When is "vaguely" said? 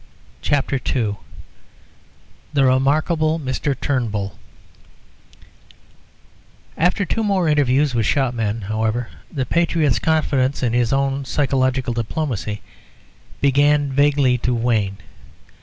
13.93-14.39